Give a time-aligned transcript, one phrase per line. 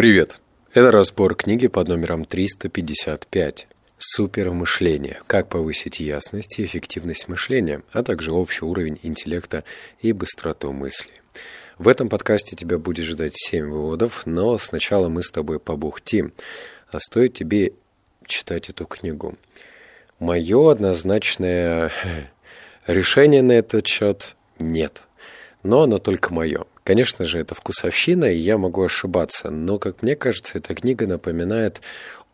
[0.00, 0.40] Привет!
[0.72, 5.20] Это разбор книги под номером 355 «Супермышление.
[5.26, 9.62] Как повысить ясность и эффективность мышления, а также общий уровень интеллекта
[10.00, 11.10] и быстроту мысли».
[11.76, 16.32] В этом подкасте тебя будет ждать 7 выводов, но сначала мы с тобой побухтим.
[16.90, 17.74] А стоит тебе
[18.24, 19.36] читать эту книгу.
[20.18, 21.92] Мое однозначное
[22.86, 25.02] решение на этот счет нет.
[25.62, 26.64] Но оно только мое.
[26.84, 31.82] Конечно же, это вкусовщина, и я могу ошибаться, но, как мне кажется, эта книга напоминает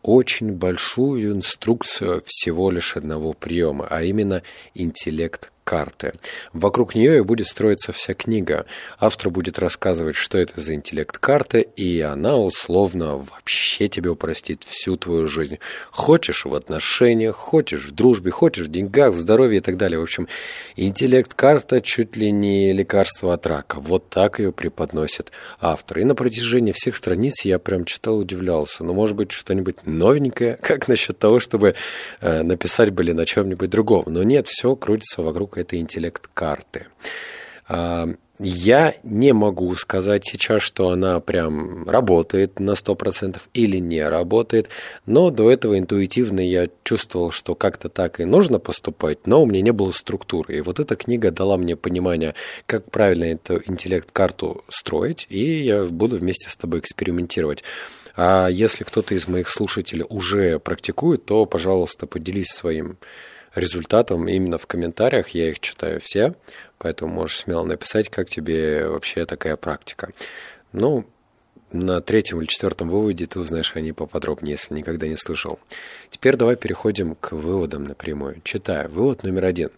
[0.01, 4.43] очень большую инструкцию всего лишь одного приема, а именно
[4.73, 6.13] интеллект карты.
[6.53, 8.65] Вокруг нее и будет строиться вся книга.
[8.99, 14.95] Автор будет рассказывать, что это за интеллект карты, и она условно вообще тебе упростит всю
[14.95, 15.59] твою жизнь.
[15.91, 19.99] Хочешь в отношениях, хочешь в дружбе, хочешь в деньгах, в здоровье и так далее.
[19.99, 20.29] В общем,
[20.77, 23.81] интеллект карта чуть ли не лекарство от рака.
[23.81, 25.99] Вот так ее преподносит автор.
[25.99, 28.85] И на протяжении всех страниц я прям читал, удивлялся.
[28.85, 30.57] Ну, может быть что-нибудь новенькое?
[30.61, 31.75] Как насчет того, чтобы
[32.21, 34.05] э, написать были на чем-нибудь другом?
[34.07, 36.87] Но нет, все крутится вокруг это интеллект карты.
[37.67, 38.07] А,
[38.39, 44.69] я не могу сказать сейчас, что она прям работает на 100% или не работает,
[45.07, 49.61] но до этого интуитивно я чувствовал, что как-то так и нужно поступать, но у меня
[49.61, 50.57] не было структуры.
[50.57, 52.35] И вот эта книга дала мне понимание,
[52.67, 57.63] как правильно эту интеллект-карту строить, и я буду вместе с тобой экспериментировать.
[58.15, 62.97] А если кто-то из моих слушателей уже практикует, то, пожалуйста, поделись своим
[63.57, 65.29] результатам именно в комментариях.
[65.29, 66.35] Я их читаю все,
[66.77, 70.11] поэтому можешь смело написать, как тебе вообще такая практика.
[70.71, 71.05] Ну,
[71.71, 75.59] на третьем или четвертом выводе ты узнаешь о ней поподробнее, если никогда не слышал.
[76.09, 78.41] Теперь давай переходим к выводам напрямую.
[78.43, 78.89] Читаю.
[78.89, 79.69] Вывод номер один.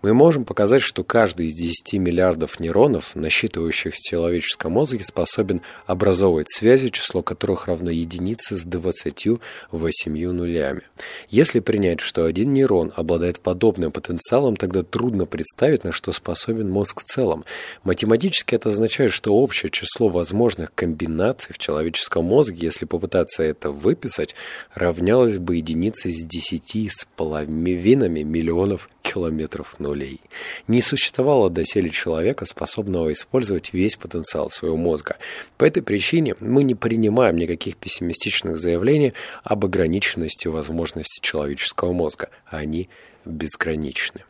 [0.00, 6.50] Мы можем показать, что каждый из 10 миллиардов нейронов, насчитывающих в человеческом мозге, способен образовывать
[6.50, 10.82] связи, число которых равно единице с 28 нулями.
[11.30, 17.00] Если принять, что один нейрон обладает подобным потенциалом, тогда трудно представить, на что способен мозг
[17.00, 17.46] в целом.
[17.82, 24.34] Математически это означает, что общее число возможных комбинаций в человеческом мозге, если попытаться это выписать,
[24.74, 30.20] равнялось бы единице с 10 с половинами миллионов километров нулей.
[30.66, 35.18] Не существовало доселе человека, способного использовать весь потенциал своего мозга.
[35.56, 42.30] По этой причине мы не принимаем никаких пессимистичных заявлений об ограниченности возможностей человеческого мозга.
[42.46, 42.88] Они
[43.24, 44.22] безграничны.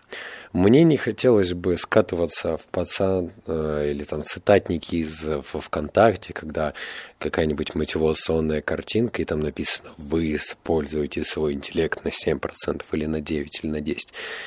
[0.54, 6.74] Мне не хотелось бы скатываться в пацан э, или там цитатники из в ВКонтакте, когда
[7.18, 13.46] какая-нибудь мотивационная картинка, и там написано «Вы используете свой интеллект на 7% или на 9%
[13.64, 13.96] или на 10%».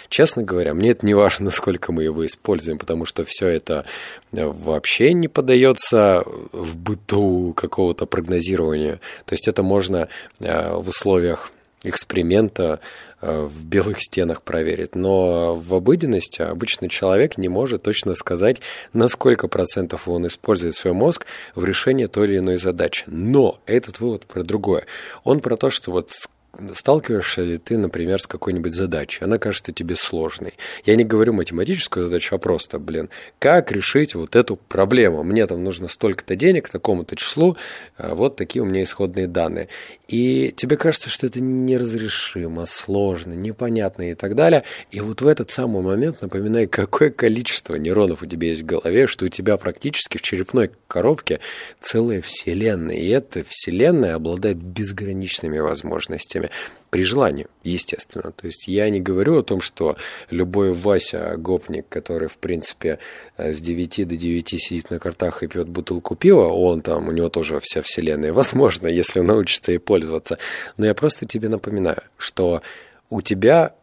[0.08, 3.86] Честно говоря, мне это не важно, насколько мы его используем, потому что все это
[4.32, 9.02] вообще не поддается в быту какого-то прогнозирования.
[9.26, 10.08] То есть это можно
[10.40, 11.52] э, в условиях
[11.88, 12.80] эксперимента
[13.20, 14.94] Э, в белых стенах проверить.
[14.96, 18.62] Но в обыденности обычный человек не может точно сказать,
[18.94, 21.26] на сколько процентов он использует свой мозг
[21.56, 23.06] в решении той или иной задачи.
[23.08, 24.86] Но этот вывод про другое.
[25.24, 26.12] Он про то, что вот
[26.74, 30.54] сталкиваешься ли ты, например, с какой-нибудь задачей, она кажется тебе сложной.
[30.86, 33.10] Я не говорю математическую задачу, а просто, блин,
[33.40, 35.24] как решить вот эту проблему?
[35.24, 37.58] Мне там нужно столько-то денег, такому-то числу,
[37.98, 39.70] а вот такие у меня исходные данные.
[40.08, 44.64] И тебе кажется, что это неразрешимо, сложно, непонятно и так далее.
[44.90, 49.08] И вот в этот самый момент напоминай, какое количество нейронов у тебя есть в голове,
[49.08, 51.42] что у тебя практически в черепной коробке
[51.82, 52.96] целая вселенная.
[52.96, 56.52] И эта вселенная обладает безграничными возможностями
[56.90, 58.32] при желании, естественно.
[58.32, 59.98] То есть я не говорю о том, что
[60.30, 63.00] любой Вася гопник, который, в принципе,
[63.38, 67.12] э, с 9 до 9 сидит на картах и пьет бутылку пива, он там, у
[67.12, 68.32] него тоже вся вселенная.
[68.48, 70.38] Возможно, если он научится ей пользоваться.
[70.78, 72.62] Но я просто тебе напоминаю, что
[73.10, 73.74] у тебя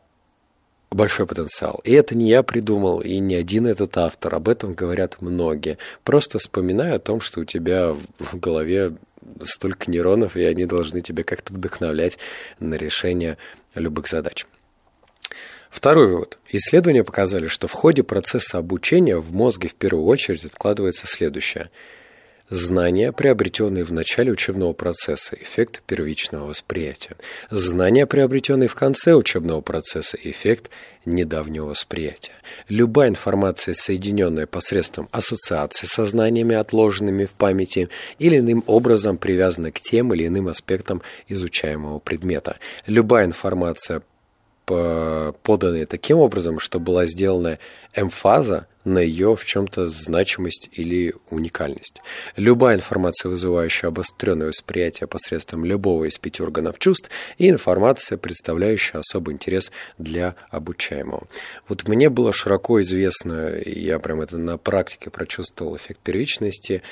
[0.91, 1.81] большой потенциал.
[1.85, 4.35] И это не я придумал, и не один этот автор.
[4.37, 5.79] Об этом говорят многие.
[6.05, 8.95] Просто вспоминай о том, что у тебя в голове
[9.43, 12.19] столько нейронов, и они должны тебя как-то вдохновлять
[12.61, 13.39] на решение
[13.75, 14.47] любых задач.
[15.69, 16.39] Второй вывод.
[16.53, 21.71] Исследования показали, что в ходе процесса обучения в мозге в первую очередь откладывается следующее–
[22.51, 27.17] Знания, приобретенные в начале учебного процесса, эффект первичного восприятия.
[27.51, 30.69] Знания, приобретенные в конце учебного процесса, эффект
[31.07, 32.35] недавнего восприятия.
[32.69, 37.89] Любая информация, соединенная посредством ассоциации со знаниями, отложенными в памяти,
[38.19, 42.59] или иным образом привязана к тем или иным аспектам изучаемого предмета.
[42.85, 44.03] Любая информация,
[44.67, 47.59] поданная таким образом, что была сделана
[47.95, 52.03] эмфаза на ее в чем-то значимость или уникальность.
[52.37, 59.35] Любая информация, вызывающая обостренное восприятие посредством любого из пяти органов чувств, и информация, представляющая особый
[59.35, 61.27] интерес для обучаемого.
[61.69, 66.83] Вот мне было широко известно, я прям это на практике прочувствовал эффект первичности,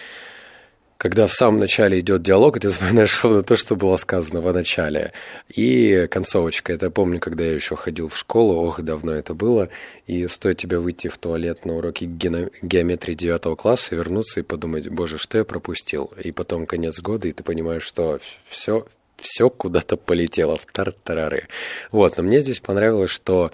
[1.02, 4.52] когда в самом начале идет диалог, и ты вспоминаешь ровно то, что было сказано в
[4.52, 5.12] начале.
[5.48, 6.72] И концовочка.
[6.72, 9.68] Это я помню, когда я еще ходил в школу, ох, давно это было,
[10.06, 15.18] и стоит тебе выйти в туалет на уроке геометрии 9 класса, вернуться и подумать, боже,
[15.18, 16.12] что я пропустил?
[16.22, 21.48] И потом конец года, и ты понимаешь, что все, все куда-то полетело в тартарары.
[21.90, 23.50] Вот, но мне здесь понравилось, что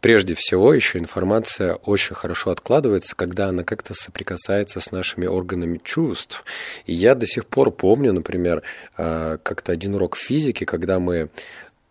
[0.00, 6.44] Прежде всего, еще информация очень хорошо откладывается, когда она как-то соприкасается с нашими органами чувств.
[6.84, 8.62] И я до сих пор помню, например,
[8.96, 11.30] э, как-то один урок физики, когда мы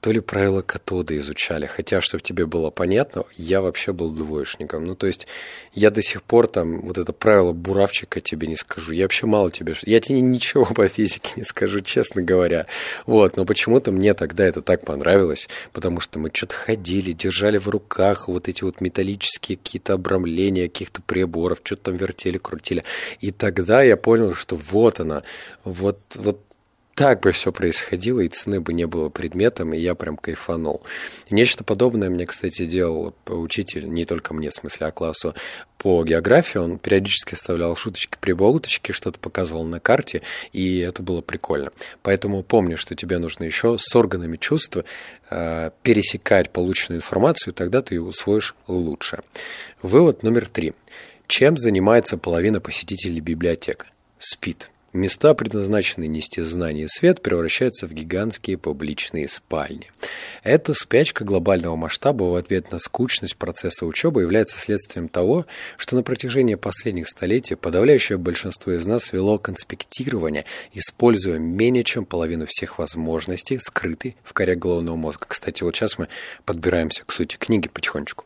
[0.01, 1.65] то ли правила катода изучали.
[1.65, 4.85] Хотя, чтобы тебе было понятно, я вообще был двоечником.
[4.85, 5.25] Ну, то есть,
[5.73, 8.93] я до сих пор там вот это правило буравчика тебе не скажу.
[8.93, 9.73] Я вообще мало тебе...
[9.83, 12.67] Я тебе ничего по физике не скажу, честно говоря.
[13.07, 17.67] Вот, но почему-то мне тогда это так понравилось, потому что мы что-то ходили, держали в
[17.67, 22.83] руках вот эти вот металлические какие-то обрамления каких-то приборов, что-то там вертели, крутили.
[23.21, 25.23] И тогда я понял, что вот она,
[25.63, 26.44] вот, вот
[26.95, 30.81] так бы все происходило, и цены бы не было предметом, и я прям кайфанул.
[31.29, 35.35] нечто подобное мне, кстати, делал учитель, не только мне, в смысле, а классу
[35.77, 36.57] по географии.
[36.57, 40.21] Он периодически оставлял шуточки, прибауточки, что-то показывал на карте,
[40.53, 41.71] и это было прикольно.
[42.01, 44.85] Поэтому помню, что тебе нужно еще с органами чувства
[45.29, 49.19] э, пересекать полученную информацию, тогда ты ее усвоишь лучше.
[49.81, 50.73] Вывод номер три.
[51.27, 53.87] Чем занимается половина посетителей библиотек?
[54.17, 54.69] Спит.
[54.95, 59.91] Места, предназначенные нести знания и свет, превращаются в гигантские публичные спальни.
[60.41, 66.03] Эта спячка глобального масштаба в ответ на скучность процесса учебы является следствием того, что на
[66.03, 73.59] протяжении последних столетий подавляющее большинство из нас вело конспектирование, используя менее чем половину всех возможностей,
[73.59, 75.25] скрытой в коре головного мозга.
[75.27, 76.07] Кстати, вот сейчас мы
[76.45, 78.23] подбираемся к сути книги потихонечку.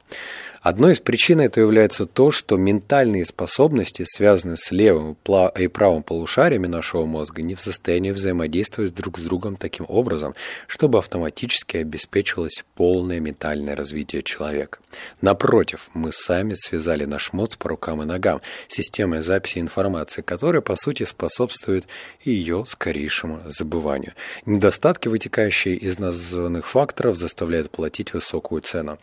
[0.62, 5.16] Одной из причин это является то, что ментальные способности, связанные с левым
[5.58, 10.36] и правым полушариями нашего мозга, не в состоянии взаимодействовать друг с другом таким образом,
[10.68, 14.80] чтобы автоматически обеспечивалось полное ментальное развитие человека.
[15.22, 20.76] Напротив, мы сами связали наш мозг по рукам и ногам системой записи информации, которая, по
[20.76, 21.88] сути, способствует
[22.22, 24.14] ее скорейшему забыванию.
[24.46, 29.00] Недостатки, вытекающие из названных факторов, заставляют платить высокую цену.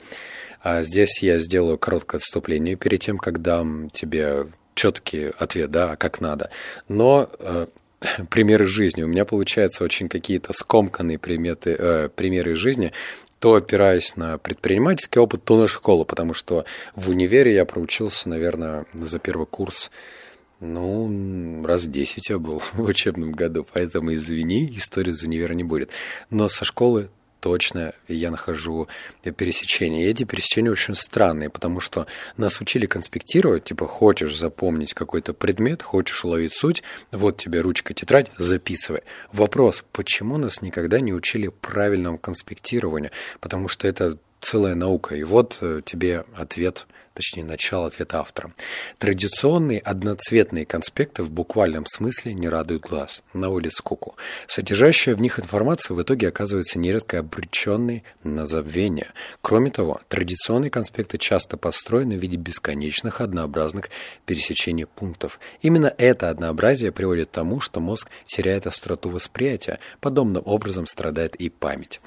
[0.68, 6.20] А здесь я сделаю короткое отступление перед тем, как дам тебе четкий ответ, да, как
[6.20, 6.50] надо.
[6.88, 7.68] Но э,
[8.30, 9.04] примеры жизни.
[9.04, 12.92] У меня получаются очень какие-то скомканные приметы, э, примеры жизни,
[13.38, 16.64] то опираясь на предпринимательский опыт, то на школу, потому что
[16.96, 19.92] в универе я проучился, наверное, за первый курс
[20.58, 25.90] ну, раз десять я был в учебном году, поэтому извини, истории из универа не будет.
[26.28, 27.10] Но со школы
[27.40, 28.88] точно я нахожу
[29.22, 30.06] пересечения.
[30.06, 32.06] И эти пересечения очень странные, потому что
[32.36, 38.30] нас учили конспектировать, типа, хочешь запомнить какой-то предмет, хочешь уловить суть, вот тебе ручка, тетрадь,
[38.36, 39.02] записывай.
[39.32, 43.10] Вопрос, почему нас никогда не учили правильному конспектированию?
[43.40, 45.14] Потому что это целая наука.
[45.16, 46.86] И вот э, тебе ответ
[47.16, 48.52] точнее начало ответа автора.
[48.98, 54.16] Традиционные одноцветные конспекты в буквальном смысле не радуют глаз, наводят скуку.
[54.46, 59.12] Содержащая в них информация в итоге оказывается нередко обреченной на забвение.
[59.40, 63.90] Кроме того, традиционные конспекты часто построены в виде бесконечных однообразных
[64.26, 65.40] пересечений пунктов.
[65.62, 69.78] Именно это однообразие приводит к тому, что мозг теряет остроту восприятия.
[70.00, 72.00] Подобным образом страдает и память.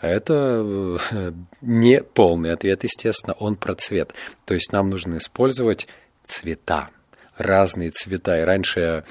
[0.00, 1.32] Это э,
[1.62, 4.12] не полный ответ, естественно, он про цвет.
[4.50, 5.86] То есть нам нужно использовать
[6.24, 6.90] цвета,
[7.36, 8.40] разные цвета.
[8.40, 9.04] И раньше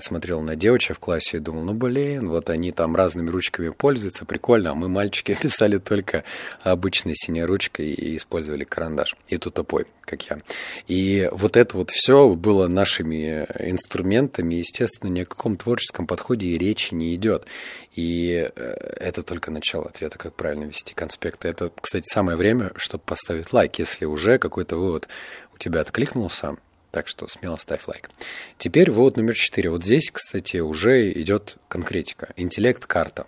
[0.00, 4.24] смотрел на девочек в классе и думал, ну блин, вот они там разными ручками пользуются,
[4.24, 6.24] прикольно, а мы, мальчики, писали только
[6.62, 9.16] обычной синей ручкой и использовали карандаш.
[9.28, 10.40] И тупой, как я.
[10.86, 16.58] И вот это вот все было нашими инструментами, естественно, ни о каком творческом подходе и
[16.58, 17.46] речи не идет.
[17.94, 21.48] И э, это только начало ответа, как правильно вести конспекты.
[21.48, 25.08] Это, кстати, самое время, чтобы поставить лайк, если уже какой-то вывод
[25.54, 26.56] у тебя откликнулся.
[26.90, 28.10] Так что смело ставь лайк.
[28.58, 29.70] Теперь вывод номер четыре.
[29.70, 32.32] Вот здесь, кстати, уже идет конкретика.
[32.36, 33.26] Интеллект-карта.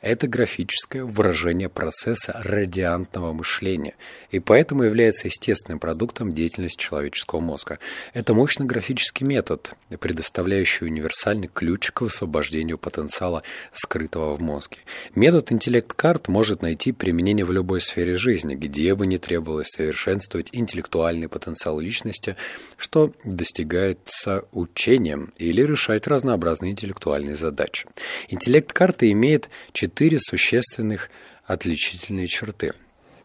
[0.00, 3.96] Это графическое выражение процесса радиантного мышления,
[4.30, 7.78] и поэтому является естественным продуктом деятельности человеческого мозга.
[8.14, 13.42] Это мощный графический метод, предоставляющий универсальный ключ к высвобождению потенциала,
[13.74, 14.78] скрытого в мозге.
[15.14, 21.28] Метод интеллект-карт может найти применение в любой сфере жизни, где бы ни требовалось совершенствовать интеллектуальный
[21.28, 22.36] потенциал личности,
[22.78, 27.86] что достигается учением или решать разнообразные интеллектуальные задачи.
[28.30, 31.10] Интеллект-карта имеет четыре существенных
[31.44, 32.72] отличительные черты.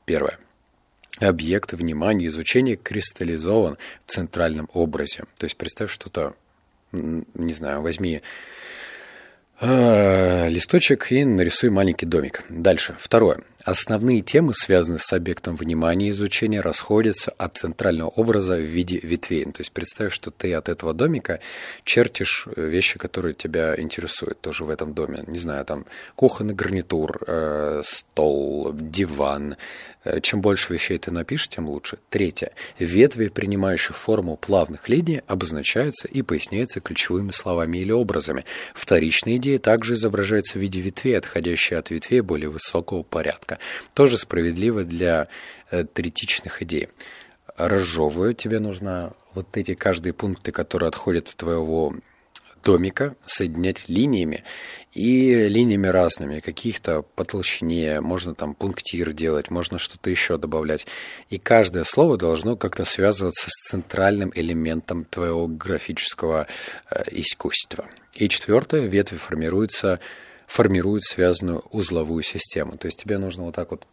[0.05, 0.37] Первое.
[1.19, 5.23] Объект внимания изучения кристаллизован в центральном образе.
[5.37, 6.35] То есть представь что-то,
[6.91, 8.21] не знаю, возьми
[9.61, 12.43] э, листочек и нарисуй маленький домик.
[12.49, 12.95] Дальше.
[12.99, 13.39] Второе.
[13.65, 19.43] Основные темы, связанные с объектом внимания изучения, расходятся от центрального образа в виде ветвей.
[19.45, 21.39] То есть представь, что ты от этого домика
[21.83, 25.23] чертишь э, вещи, которые тебя интересуют тоже в этом доме.
[25.25, 29.55] Не знаю, там кухонный гарнитур, э, стол, диван.
[30.03, 31.97] Э, чем больше вещей ты напишешь, тем лучше.
[32.11, 32.51] Третье.
[32.77, 38.45] Ветви, принимающие форму плавных линий, обозначаются и поясняются ключевыми словами или образами.
[38.75, 43.59] Вторичные идеи также изображаются в виде ветвей, отходящие от ветвей более высокого порядка порядка.
[43.93, 45.27] Тоже справедливо для
[45.71, 46.89] э, третичных идей.
[47.57, 51.95] Разжевываю, тебе нужно вот эти каждые пункты, которые отходят от твоего
[52.63, 54.43] домика, соединять линиями
[54.91, 60.87] и линиями разными, каких-то по толщине, можно там пунктир делать, можно что-то еще добавлять.
[61.29, 66.47] И каждое слово должно как-то связываться с центральным элементом твоего графического
[66.89, 67.87] э, искусства.
[68.15, 69.99] И четвертое, ветви формируются
[70.47, 72.77] формирует связанную узловую систему.
[72.77, 73.85] То есть тебе нужно вот так вот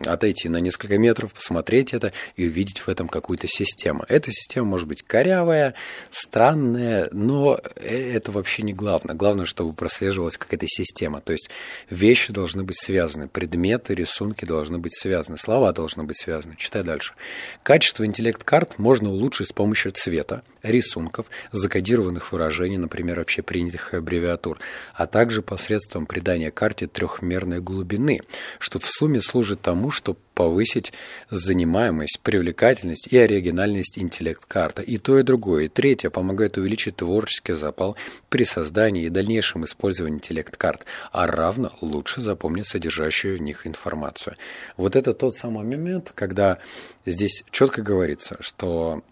[0.00, 4.04] отойти на несколько метров, посмотреть это и увидеть в этом какую-то систему.
[4.08, 5.74] Эта система может быть корявая,
[6.10, 9.14] странная, но это вообще не главное.
[9.14, 11.20] Главное, чтобы прослеживалась какая-то система.
[11.20, 11.50] То есть
[11.90, 16.56] вещи должны быть связаны, предметы, рисунки должны быть связаны, слова должны быть связаны.
[16.56, 17.14] Читай дальше.
[17.62, 24.58] Качество интеллект-карт можно улучшить с помощью цвета, рисунков, закодированных выражений, например, общепринятых аббревиатур,
[24.94, 28.20] а также посредством придания карте трехмерной глубины,
[28.58, 30.92] что в сумме служит тому, чтобы повысить
[31.30, 34.82] занимаемость, привлекательность и оригинальность интеллект-карты.
[34.82, 35.64] И то, и другое.
[35.64, 37.96] И третье помогает увеличить творческий запал
[38.28, 44.36] при создании и дальнейшем использовании интеллект-карт, а равно лучше запомнить содержащую в них информацию.
[44.76, 46.58] Вот это тот самый момент, когда
[47.06, 49.02] здесь четко говорится, что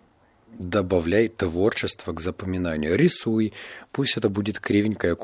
[0.58, 2.96] добавляй творчество к запоминанию.
[2.96, 3.52] Рисуй,
[3.90, 5.14] пусть это будет кривенькая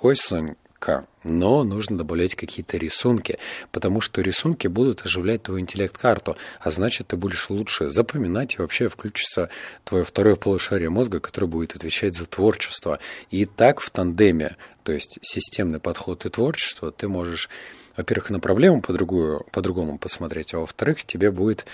[0.78, 3.38] косинка, но нужно добавлять какие-то рисунки,
[3.70, 8.88] потому что рисунки будут оживлять твою интеллект-карту, а значит, ты будешь лучше запоминать и вообще
[8.88, 9.50] включится
[9.84, 12.98] твое второе полушарие мозга, которое будет отвечать за творчество.
[13.30, 17.48] И так в тандеме, то есть системный подход и творчество, ты можешь,
[17.96, 21.66] во-первых, на проблему по-другому, по-другому посмотреть, а во-вторых, тебе будет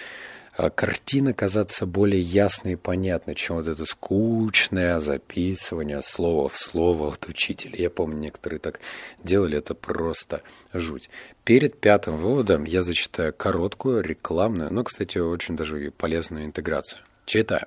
[0.56, 7.26] картина казаться более ясной и понятной, чем вот это скучное записывание слова в слово от
[7.28, 7.74] учителя.
[7.76, 8.80] Я помню, некоторые так
[9.22, 10.42] делали, это просто
[10.72, 11.10] жуть.
[11.44, 17.02] Перед пятым выводом я зачитаю короткую, рекламную, но, кстати, очень даже полезную интеграцию.
[17.26, 17.66] Читаю.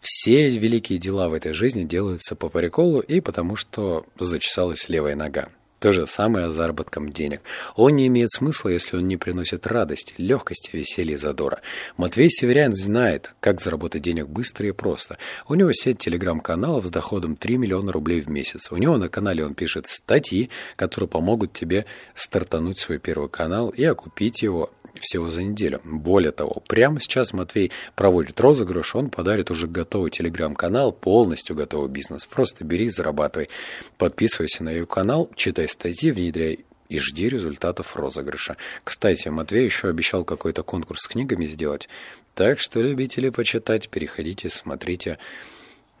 [0.00, 5.48] Все великие дела в этой жизни делаются по приколу и потому, что зачесалась левая нога.
[5.80, 7.40] То же самое с заработком денег.
[7.76, 11.60] Он не имеет смысла, если он не приносит радости, легкости, веселья и задора.
[11.96, 15.18] Матвей Северян знает, как заработать денег быстро и просто.
[15.46, 18.72] У него сеть телеграм-каналов с доходом 3 миллиона рублей в месяц.
[18.72, 23.84] У него на канале он пишет статьи, которые помогут тебе стартануть свой первый канал и
[23.84, 25.80] окупить его всего за неделю.
[25.84, 32.26] Более того, прямо сейчас Матвей проводит розыгрыш, он подарит уже готовый телеграм-канал, полностью готовый бизнес.
[32.26, 33.48] Просто бери, зарабатывай.
[33.96, 38.56] Подписывайся на ее канал, читай статьи, внедряй и жди результатов розыгрыша.
[38.84, 41.88] Кстати, Матвей еще обещал какой-то конкурс с книгами сделать.
[42.34, 45.18] Так что, любители почитать, переходите, смотрите,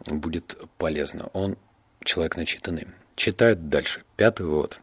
[0.06, 1.28] будет полезно.
[1.32, 1.56] Он
[2.04, 2.86] человек начитанный.
[3.16, 4.02] Читает дальше.
[4.16, 4.78] Пятый вывод.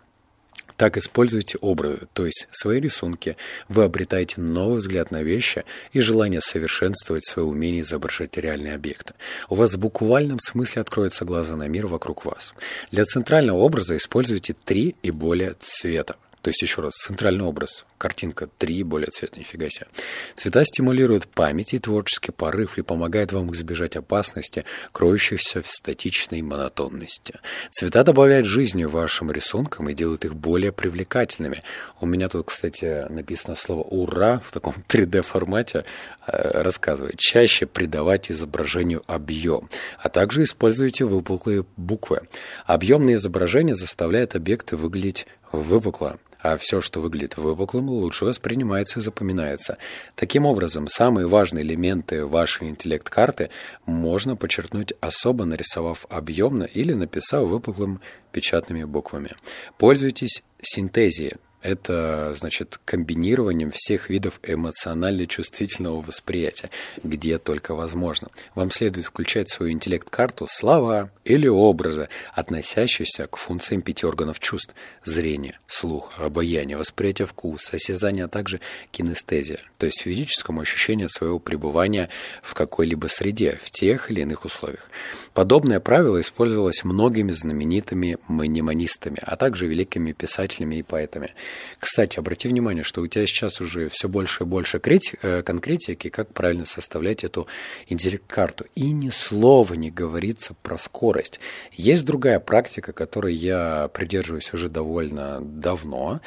[0.77, 3.37] Так используйте образы, то есть свои рисунки.
[3.69, 5.63] Вы обретаете новый взгляд на вещи
[5.93, 9.13] и желание совершенствовать свое умение изображать реальные объекты.
[9.49, 12.53] У вас в буквальном смысле откроются глаза на мир вокруг вас.
[12.91, 16.17] Для центрального образа используйте три и более цвета.
[16.45, 17.85] То есть, еще раз, центральный образ.
[17.97, 19.87] Картинка 3, более цвет, нифига себе.
[20.35, 27.39] Цвета стимулируют память и творческий порыв и помогают вам избежать опасности, кроющихся в статичной монотонности.
[27.71, 31.63] Цвета добавляют жизни вашим рисункам и делают их более привлекательными.
[31.99, 35.83] У меня тут, кстати, написано слово «ура» в таком 3D-формате.
[36.27, 37.17] Э, рассказывает.
[37.17, 42.21] Чаще придавать изображению объем, а также используйте выпуклые буквы.
[42.67, 49.79] Объемное изображение заставляет объекты выглядеть выпукло, а все, что выглядит выпуклым, лучше воспринимается и запоминается.
[50.13, 53.49] Таким образом, самые важные элементы вашей интеллект-карты
[53.87, 57.99] можно подчеркнуть особо нарисовав объемно или написав выпуклым
[58.31, 59.31] печатными буквами.
[59.79, 66.69] Пользуйтесь синтезией это, значит, комбинированием всех видов эмоционально-чувствительного восприятия,
[67.03, 68.27] где только возможно.
[68.53, 74.75] Вам следует включать в свою интеллект-карту слова или образы, относящиеся к функциям пяти органов чувств–
[75.03, 82.09] зрение, слух, обаяние, восприятие вкуса, осязание, а также кинестезия, то есть физическому ощущению своего пребывания
[82.43, 84.87] в какой-либо среде, в тех или иных условиях.
[85.33, 91.33] Подобное правило использовалось многими знаменитыми мнемонистами, а также великими писателями и поэтами–
[91.79, 96.33] кстати, обрати внимание, что у тебя сейчас уже все больше и больше э, конкретики, как
[96.33, 97.47] правильно составлять эту
[97.87, 98.65] интеллект-карту.
[98.75, 101.39] И ни слова не говорится про скорость.
[101.71, 106.21] Есть другая практика, которой я придерживаюсь уже довольно давно.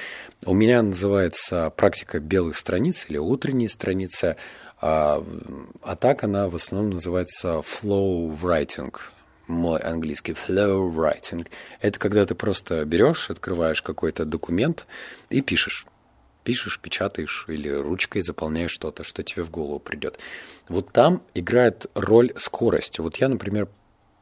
[0.45, 4.37] У меня называется практика белых страниц или утренние страницы.
[4.81, 5.25] А,
[5.83, 8.95] а так она в основном называется flow writing–
[9.49, 11.47] мой английский flow writing.
[11.81, 14.87] Это когда ты просто берешь, открываешь какой-то документ
[15.31, 15.87] и пишешь.
[16.45, 20.19] Пишешь, печатаешь или ручкой заполняешь что-то, что тебе в голову придет.
[20.69, 23.00] Вот там играет роль скорость.
[23.00, 23.69] Вот я, например,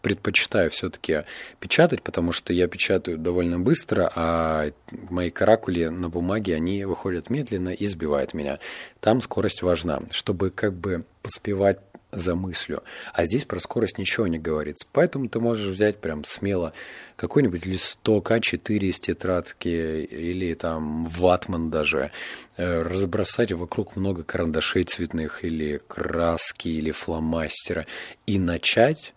[0.06, 1.24] предпочитаю все-таки
[1.58, 4.70] печатать, потому что я печатаю довольно быстро, а
[5.10, 8.60] мои каракули на бумаге, они выходят медленно и сбивают меня.
[9.00, 11.85] Там скорость важна, чтобы как бы поспевать
[12.16, 12.82] за мыслью.
[13.12, 14.86] А здесь про скорость ничего не говорится.
[14.92, 16.72] Поэтому ты можешь взять прям смело
[17.16, 22.10] какой-нибудь листок А4 из тетрадки или там ватман даже,
[22.56, 27.86] э, разбросать вокруг много карандашей цветных или краски или фломастера
[28.26, 29.12] и начать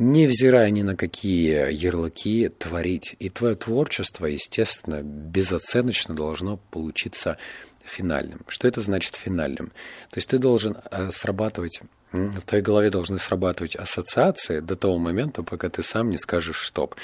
[0.00, 3.14] невзирая ни на какие ярлыки, творить.
[3.18, 7.36] И твое творчество, естественно, безоценочно должно получиться
[7.84, 8.40] финальным.
[8.48, 9.68] Что это значит финальным?
[10.10, 11.80] То есть ты должен э, срабатывать
[12.12, 16.96] в твоей голове должны срабатывать ассоциации до того момента, пока ты сам не скажешь «стоп».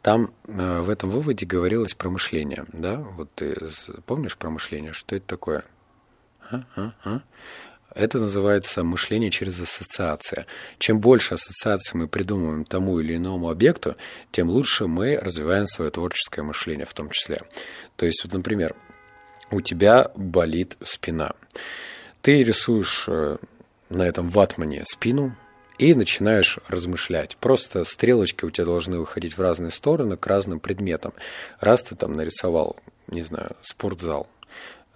[0.00, 2.96] Там э, в этом выводе говорилось про мышление, да?
[2.96, 3.54] Вот ты
[4.06, 4.92] помнишь про мышление?
[4.92, 5.64] Что это такое?
[6.50, 7.20] А, а, а?
[7.94, 10.46] Это называется мышление через ассоциации.
[10.78, 13.96] Чем больше ассоциаций мы придумываем тому или иному объекту,
[14.32, 17.42] тем лучше мы развиваем свое творческое мышление в том числе.
[17.96, 18.74] То есть, вот, например,
[19.54, 21.34] у тебя болит спина.
[22.22, 23.36] Ты рисуешь э,
[23.88, 25.36] на этом ватмане спину
[25.78, 27.36] и начинаешь размышлять.
[27.36, 31.12] Просто стрелочки у тебя должны выходить в разные стороны к разным предметам.
[31.60, 32.76] Раз ты там нарисовал,
[33.06, 34.26] не знаю, спортзал,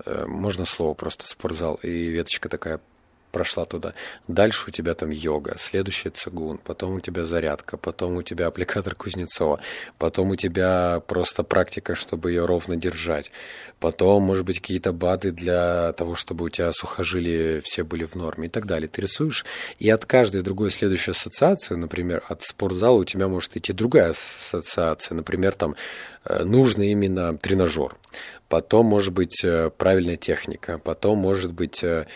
[0.04, 2.80] э, можно слово просто спортзал, и веточка такая
[3.30, 3.94] прошла туда.
[4.26, 8.94] Дальше у тебя там йога, следующий цигун, потом у тебя зарядка, потом у тебя аппликатор
[8.94, 9.60] Кузнецова,
[9.98, 13.30] потом у тебя просто практика, чтобы ее ровно держать,
[13.80, 18.46] потом, может быть, какие-то БАДы для того, чтобы у тебя сухожилия все были в норме
[18.46, 18.88] и так далее.
[18.88, 19.44] Ты рисуешь,
[19.78, 24.14] и от каждой другой следующей ассоциации, например, от спортзала у тебя может идти другая
[24.50, 25.76] ассоциация, например, там
[26.24, 27.96] э, нужный именно тренажер
[28.48, 32.06] потом может быть э, правильная техника, потом может быть э,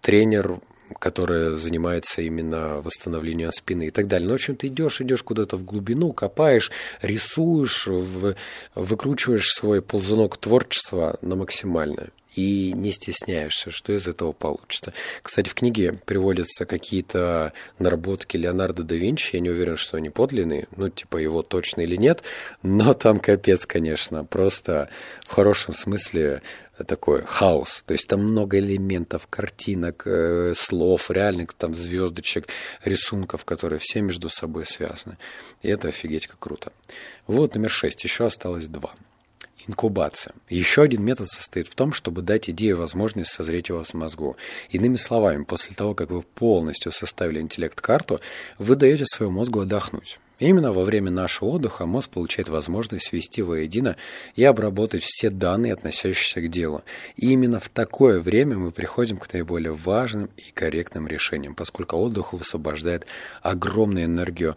[0.00, 0.60] тренер,
[0.98, 4.26] который занимается именно восстановлением спины и так далее.
[4.26, 6.70] Но, ну, в общем, ты идешь, идешь куда-то в глубину, копаешь,
[7.02, 8.34] рисуешь, в,
[8.74, 14.92] выкручиваешь свой ползунок творчества на максимальное и не стесняешься, что из этого получится.
[15.22, 20.68] Кстати, в книге приводятся какие-то наработки Леонардо да Винчи, я не уверен, что они подлинные,
[20.76, 22.22] ну, типа его точно или нет,
[22.62, 24.88] но там капец, конечно, просто
[25.26, 26.42] в хорошем смысле
[26.84, 27.82] такой хаос.
[27.86, 32.48] То есть там много элементов, картинок, э, слов, реальных там звездочек,
[32.84, 35.16] рисунков, которые все между собой связаны.
[35.62, 36.72] И это офигеть как круто.
[37.26, 38.02] Вот номер шесть.
[38.04, 38.94] Еще осталось два.
[39.66, 40.34] Инкубация.
[40.48, 44.36] Еще один метод состоит в том, чтобы дать идее возможность созреть вас в мозгу.
[44.70, 48.20] Иными словами, после того, как вы полностью составили интеллект-карту,
[48.58, 50.18] вы даете своему мозгу отдохнуть.
[50.38, 53.96] Именно во время нашего отдыха мозг получает возможность свести воедино
[54.34, 56.82] и обработать все данные, относящиеся к делу.
[57.16, 62.32] И именно в такое время мы приходим к наиболее важным и корректным решениям, поскольку отдых
[62.32, 63.06] высвобождает
[63.42, 64.56] огромную энергию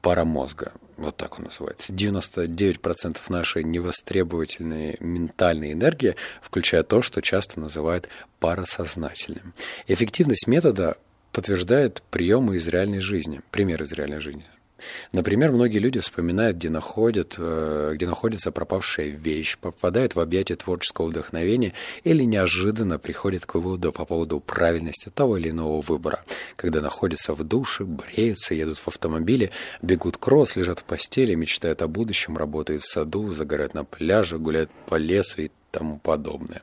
[0.00, 0.72] парамозга.
[0.96, 1.92] Вот так он называется.
[1.92, 8.08] 99% нашей невостребовательной ментальной энергии, включая то, что часто называют
[8.40, 9.52] парасознательным.
[9.86, 10.96] Эффективность метода
[11.32, 14.44] подтверждает приемы из реальной жизни, пример из реальной жизни.
[15.12, 21.06] Например, многие люди вспоминают, где, находят, э, где находится пропавшая вещь, попадают в объятия творческого
[21.06, 21.72] вдохновения
[22.04, 26.24] или неожиданно приходят к выводу по поводу правильности того или иного выбора.
[26.56, 29.50] Когда находятся в душе, бреются, едут в автомобиле,
[29.82, 34.70] бегут кросс, лежат в постели, мечтают о будущем, работают в саду, загорают на пляже, гуляют
[34.86, 36.62] по лесу и тому подобное.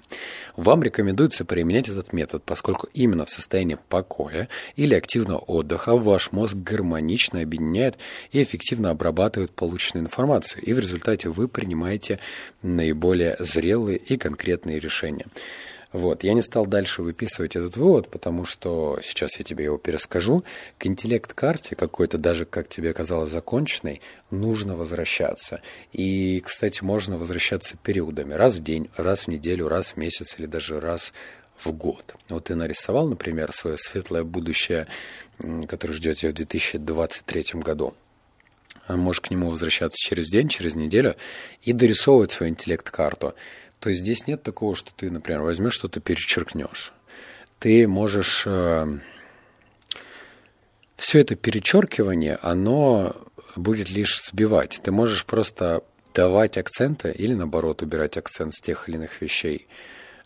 [0.55, 6.55] Вам рекомендуется применять этот метод, поскольку именно в состоянии покоя или активного отдыха ваш мозг
[6.55, 7.99] гармонично объединяет
[8.31, 12.19] и эффективно обрабатывает полученную информацию, и в результате вы принимаете
[12.63, 15.27] наиболее зрелые и конкретные решения.
[15.93, 16.23] Вот.
[16.23, 20.43] Я не стал дальше выписывать этот вывод, потому что сейчас я тебе его перескажу.
[20.79, 24.01] К интеллект-карте какой-то, даже, как тебе казалось, законченной,
[24.31, 25.61] нужно возвращаться.
[25.91, 28.33] И, кстати, можно возвращаться периодами.
[28.33, 31.13] Раз в день, раз в неделю, раз в месяц или даже раз
[31.59, 32.15] в год.
[32.27, 34.87] Вот ты нарисовал, например, свое светлое будущее,
[35.67, 37.93] которое ждет тебя в 2023 году.
[38.89, 41.15] Можешь к нему возвращаться через день, через неделю
[41.61, 43.35] и дорисовывать свою интеллект-карту.
[43.83, 46.93] То есть здесь нет такого, что ты, например, возьмешь что-то перечеркнешь.
[47.59, 48.43] Ты можешь...
[48.45, 48.87] Э,
[50.95, 53.13] все это перечеркивание, оно
[53.57, 54.79] будет лишь сбивать.
[54.81, 59.67] Ты можешь просто давать акценты или, наоборот, убирать акцент с тех или иных вещей.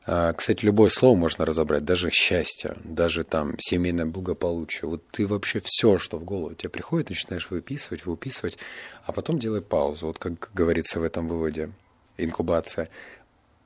[0.05, 4.87] А, кстати, любое слово можно разобрать, даже счастье, даже там семейное благополучие.
[4.87, 8.59] Вот ты вообще все, что в голову тебе приходит, начинаешь выписывать, выписывать,
[9.03, 10.05] а потом делай паузу.
[10.05, 11.71] Вот как говорится в этом выводе,
[12.17, 12.89] инкубация.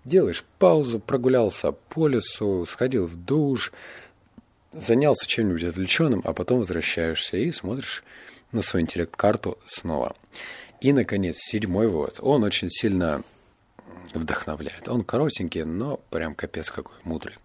[0.03, 3.71] Делаешь паузу, прогулялся по лесу, сходил в душ,
[4.73, 8.03] занялся чем-нибудь отвлеченным, а потом возвращаешься и смотришь
[8.51, 10.15] на свою интеллект-карту снова.
[10.79, 12.17] И, наконец, седьмой вывод.
[12.19, 13.23] Он очень сильно
[14.13, 14.87] вдохновляет.
[14.89, 17.35] Он коротенький, но прям капец какой мудрый.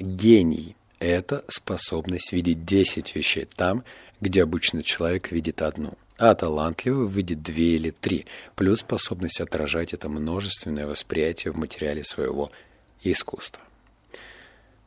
[0.00, 3.84] Гений– это способность видеть 10 вещей там,
[4.20, 10.08] где обычный человек видит одну а талантливый выйдет две или три, плюс способность отражать это
[10.08, 12.52] множественное восприятие в материале своего
[13.02, 13.60] искусства.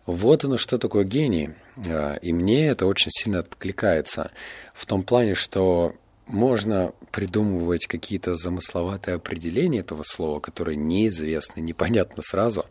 [0.06, 1.50] Вот оно, что такое гений.
[1.76, 4.32] А, и мне это очень сильно откликается
[4.74, 5.93] в том плане, что
[6.26, 12.65] можно придумывать какие-то замысловатые определения этого слова, которые неизвестны, непонятно сразу,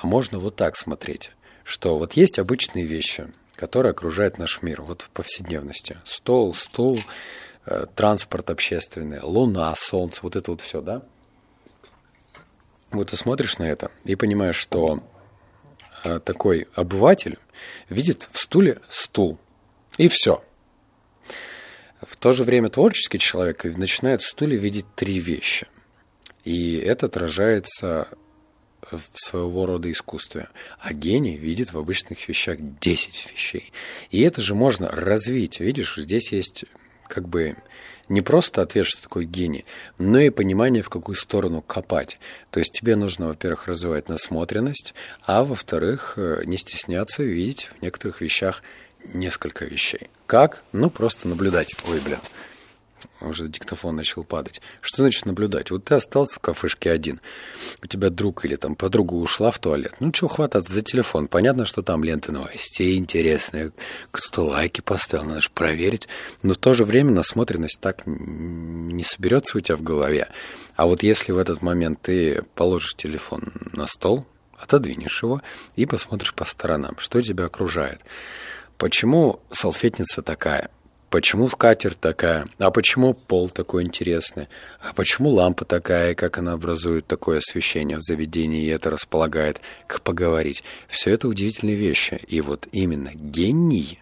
[0.00, 1.32] а можно вот так смотреть,
[1.64, 5.96] что вот есть обычные вещи, которые окружают наш мир, вот в повседневности.
[6.04, 7.45] Стол, стул, Э,
[7.94, 11.02] транспорт общественный, луна, солнце, вот это вот все, да?
[12.90, 15.02] Вот ты смотришь на это и понимаешь, что
[16.04, 17.38] э, такой обыватель
[17.88, 19.38] видит в стуле стул.
[19.98, 20.42] И все.
[22.00, 25.66] В то же время творческий человек начинает в стуле видеть три вещи.
[26.44, 28.08] И это отражается
[28.90, 30.48] в своего рода искусстве.
[30.78, 33.72] А гений видит в обычных вещах 10 вещей.
[34.10, 35.58] И это же можно развить.
[35.58, 36.64] Видишь, здесь есть
[37.08, 37.56] как бы
[38.08, 39.64] не просто ответ, что такое гений,
[39.98, 42.18] но и понимание, в какую сторону копать.
[42.50, 48.20] То есть тебе нужно, во-первых, развивать насмотренность, а во-вторых, э, не стесняться видеть в некоторых
[48.20, 48.62] вещах
[49.12, 50.10] несколько вещей.
[50.26, 50.62] Как?
[50.72, 51.74] Ну, просто наблюдать.
[51.88, 52.20] Ой, бля
[53.20, 54.60] уже диктофон начал падать.
[54.80, 55.70] Что значит наблюдать?
[55.70, 57.20] Вот ты остался в кафешке один,
[57.82, 59.94] у тебя друг или там подруга ушла в туалет.
[60.00, 61.28] Ну, чего хвататься за телефон?
[61.28, 63.72] Понятно, что там ленты новостей интересные,
[64.10, 66.08] кто-то лайки поставил, надо же проверить.
[66.42, 70.28] Но в то же время насмотренность так не соберется у тебя в голове.
[70.74, 74.26] А вот если в этот момент ты положишь телефон на стол,
[74.58, 75.42] отодвинешь его
[75.74, 78.00] и посмотришь по сторонам, что тебя окружает.
[78.78, 80.70] Почему салфетница такая?
[81.10, 82.46] Почему скатерть такая?
[82.58, 84.48] А почему пол такой интересный?
[84.80, 90.00] А почему лампа такая, как она образует такое освещение в заведении, и это располагает к
[90.00, 90.64] поговорить?
[90.88, 92.20] Все это удивительные вещи.
[92.26, 94.00] И вот именно гений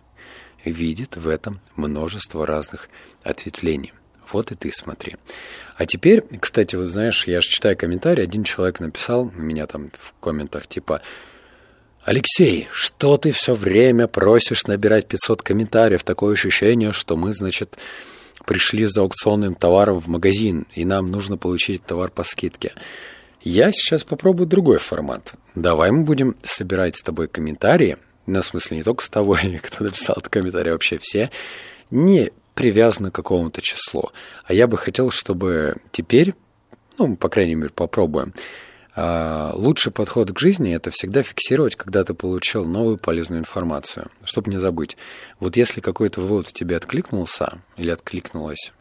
[0.65, 2.89] видит в этом множество разных
[3.23, 3.93] ответвлений.
[4.33, 5.17] Вот и ты смотри.
[5.77, 10.15] А теперь, кстати, вот знаешь, я же читаю комментарий, один человек написал, меня там в
[10.21, 11.03] комментах типа
[12.05, 16.05] «Алексей, что ты все время просишь набирать 500 комментариев?
[16.05, 17.77] Такое ощущение, что мы, значит,
[18.47, 22.73] пришли за аукционным товаром в магазин, и нам нужно получить товар по скидке».
[23.45, 25.35] Я сейчас попробую другой формат.
[25.55, 29.85] Давай мы будем собирать с тобой комментарии, ну, в смысле, не только с тобой, кто
[29.85, 31.31] написал этот комментарий, а вообще все,
[31.91, 34.11] не привязаны к какому-то числу.
[34.45, 36.35] А я бы хотел, чтобы теперь,
[36.97, 38.33] ну, по крайней мере, попробуем,
[38.97, 44.59] лучший подход к жизни– это всегда фиксировать, когда ты получил новую полезную информацию, чтобы не
[44.59, 44.97] забыть.
[45.41, 48.73] Вот если какой-то вывод в тебе откликнулся или откликнулась,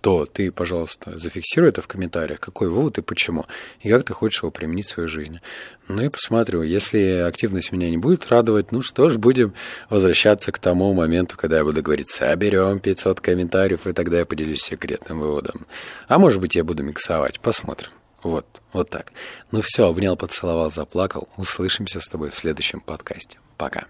[0.00, 3.46] то ты, пожалуйста, зафиксируй это в комментариях, какой вывод и почему,
[3.80, 5.40] и как ты хочешь его применить в своей жизни.
[5.88, 9.52] Ну и посмотрю, если активность меня не будет радовать, ну что ж, будем
[9.90, 14.62] возвращаться к тому моменту, когда я буду говорить, соберем 500 комментариев, и тогда я поделюсь
[14.62, 15.66] секретным выводом.
[16.08, 17.90] А может быть, я буду миксовать, посмотрим.
[18.22, 19.12] Вот, вот так.
[19.50, 21.28] Ну все, обнял, поцеловал, заплакал.
[21.36, 23.38] Услышимся с тобой в следующем подкасте.
[23.56, 23.86] Пока.